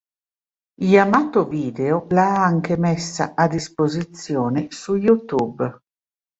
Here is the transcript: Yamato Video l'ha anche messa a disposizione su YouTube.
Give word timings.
Yamato 0.81 1.45
Video 1.47 2.07
l'ha 2.09 2.33
anche 2.43 2.75
messa 2.75 3.33
a 3.35 3.47
disposizione 3.47 4.71
su 4.71 4.95
YouTube. 4.95 5.79